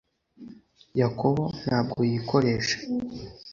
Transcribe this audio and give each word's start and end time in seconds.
yakobo 0.99 1.43
ntabwo 1.61 1.99
yikoresha 2.11 2.77